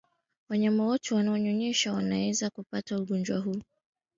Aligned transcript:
Wanyama 0.49 0.83
wote 0.83 1.11
wanaonyonyesha 1.15 1.93
wanaweza 1.93 2.49
kuapata 2.49 2.97
ugonjwa 2.99 3.39
huu 3.39 3.61